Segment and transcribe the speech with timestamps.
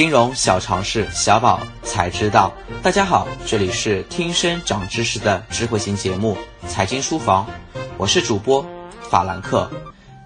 [0.00, 2.50] 金融小常识，小宝才知道。
[2.82, 7.46] 大家好，这里是听声长知识的智慧型节目《财经书房》，
[7.98, 8.64] 我是主播
[9.10, 9.70] 法兰克。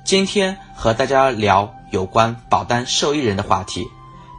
[0.05, 3.85] 今天和大家聊有关保单受益人的话题。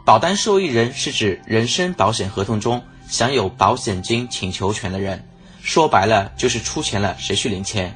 [0.05, 5.27] 保单受益人是指人身保险合同中享有保险金请求权的人，
[5.61, 7.93] 说白了就是出钱了谁去领钱。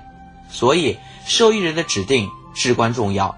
[0.50, 3.34] 所以，受益人的指定至关重要。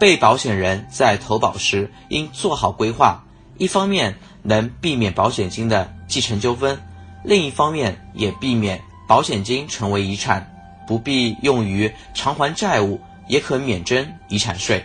[0.00, 3.23] 被保险人在投保时应做好规划，
[3.56, 6.78] 一方面能避免保险金的继承纠纷，
[7.24, 10.54] 另一方面也避免保险金成为遗产，
[10.86, 14.84] 不必用于偿还债务，也可免征遗产税。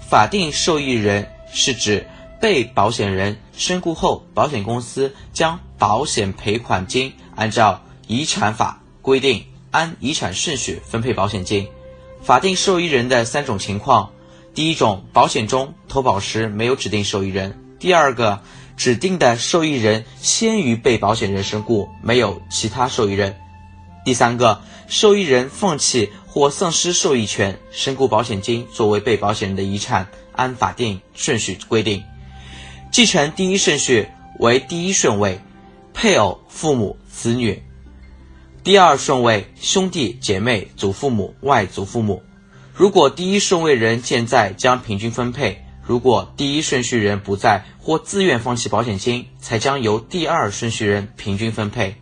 [0.00, 2.06] 法定受益人是指
[2.40, 11.68] 被保险人身故后，保险公司将保险赔款金按照遗产法规定按遗产顺序分配保险金。
[12.22, 14.10] 法定受益人的三种情况。
[14.54, 17.50] 第一种，保险中投保时没有指定受益人；
[17.82, 18.40] 第二个，
[18.76, 23.32] 指定的受益人先于被保险人身故，没有其他受益人；
[24.04, 32.04] 第三个，受益人放弃或丧失受益权，身故保险金作为被保险人的遗产，按法定顺序规定，
[32.92, 34.06] 继承第一顺序
[34.38, 35.40] 为第一顺位，
[35.92, 37.56] 配偶、父母、子女；
[38.62, 42.22] 第二顺位兄弟姐妹、祖父母、外祖父母。
[42.72, 45.56] 如果第一顺位人健在，将平均分配；
[45.92, 51.96] 如果第一顺序人不在或自愿放弃保险金，才将由第二顺序人平均分配。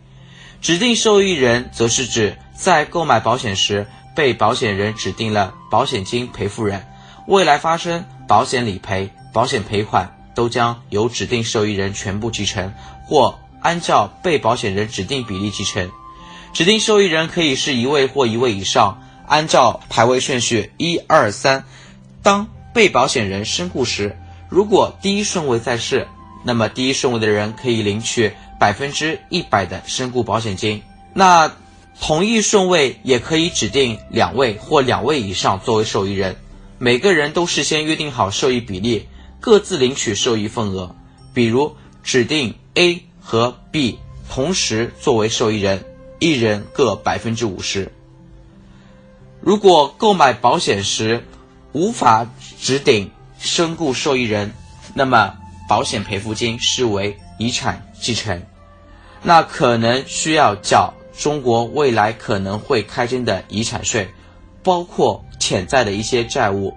[0.61, 6.87] 指定受益人则是指在购买保险时被保险人指定了保险金赔付人，
[7.27, 15.91] 未来发生保险理赔、保险赔款都将由指定受益人全部继承，或按照被保险人指定比例继承。
[16.53, 19.03] 指定受益人可以是一位或一位以上。
[19.27, 21.65] 按照排位顺序一二三，
[22.23, 24.17] 当被保险人身故时，
[24.49, 26.07] 如果第一顺位在世，
[26.43, 30.81] 那么第一顺位的人可以领取百分之一百的身故保险金。
[31.13, 31.51] 那
[31.99, 36.35] 同一顺位也可以指定两位或两位以上作为受益人，
[36.79, 39.07] 每个人都事先约定好受益比例，
[39.39, 40.95] 各自领取受益份额。
[41.33, 45.83] 比如指定 A 和 B 同时作为受益人，
[46.19, 47.91] 一人各百分之五十。
[49.39, 51.23] 如果购买保险时
[51.73, 52.27] 无法
[52.59, 53.09] 指定
[53.39, 54.51] 身故受益人，
[54.93, 55.35] 那么
[55.67, 58.41] 保险赔付金视为遗产继承，
[59.23, 64.09] 那可能需要缴中国未来可能会开征的遗产税，
[64.63, 66.75] 包括潜在的一些债务。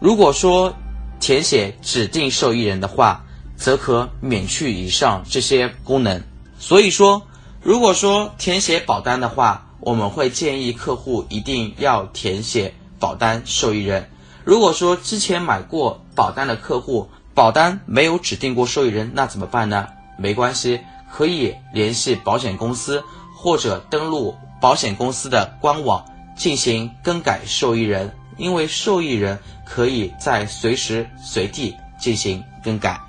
[0.00, 0.72] 如果说
[1.18, 3.24] 填写指定受益人的话，
[3.56, 6.22] 则可免去以上这些功能。
[6.60, 7.20] 所以说，
[7.60, 14.10] 如果说填写保单的话，我们会建议客户一定要填写保单受益人。
[14.44, 19.88] 如果说之前买过保单的客户，保单没有指定过受益人，那怎么办呢？
[20.16, 20.80] 没关系，
[21.12, 23.04] 可以联系保险公司
[23.36, 26.04] 或者登录保险公司的官网
[26.36, 33.00] 进行更改受益人，因为受益人可以在随时随地进行更改。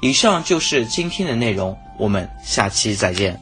[0.00, 3.40] 以上就是今天的内容，我们下期再见。